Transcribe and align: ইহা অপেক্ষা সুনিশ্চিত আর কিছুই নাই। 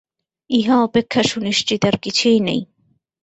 ইহা 0.49 0.75
অপেক্ষা 0.81 1.21
সুনিশ্চিত 1.23 1.81
আর 1.85 1.95
কিছুই 2.01 2.39
নাই। 2.39 2.59